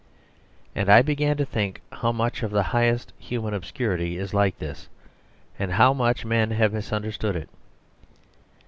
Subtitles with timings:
[0.73, 4.89] And I began to think how much of the highest human obscurity is like this,
[5.59, 7.49] and how much men have misunderstood it.